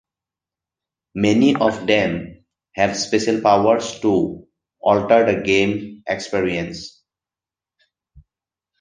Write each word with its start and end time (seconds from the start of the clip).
Many 1.13 1.55
of 1.55 1.85
them 1.85 2.43
have 2.73 2.97
special 2.97 3.39
powers 3.39 3.99
to 3.99 4.47
alter 4.81 5.31
the 5.31 5.43
game 5.43 6.01
experience. 6.07 7.03